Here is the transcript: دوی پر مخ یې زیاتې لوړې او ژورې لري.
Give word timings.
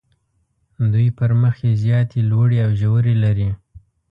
دوی 0.93 1.07
پر 1.17 1.31
مخ 1.41 1.55
یې 1.65 1.73
زیاتې 1.83 2.19
لوړې 2.29 2.57
او 2.65 2.71
ژورې 2.81 3.15
لري. 3.23 3.49